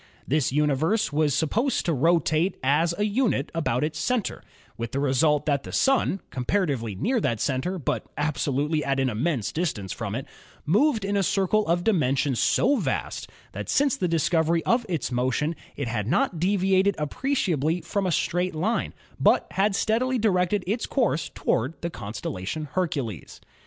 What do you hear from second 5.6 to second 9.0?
the Sun (comparatively near that center, but absolutely at